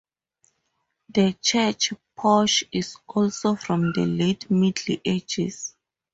The 1.09 1.33
church 1.43 1.93
porch 2.15 2.63
is 2.71 2.97
also 3.07 3.55
from 3.55 3.93
the 3.93 4.07
late 4.07 4.49
Middle 4.49 4.97
Ages. 5.05 5.75